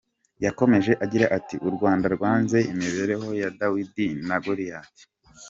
[0.45, 5.03] Yakomeje agira ati “U Rwanda rwanze imibereho ya Dawidi na Goliyati.